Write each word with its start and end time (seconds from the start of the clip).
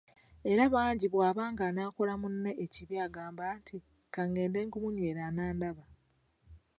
Era 0.51 0.63
bangi 0.73 1.07
bwaba 1.13 1.43
ng'anaakola 1.53 2.13
munne 2.21 2.51
ekibi 2.65 2.95
agamba 3.05 3.43
nti, 3.59 3.77
“Ka 4.13 4.21
ngende 4.29 4.59
ngumunywere, 4.67 5.21
anandaba". 5.29 5.83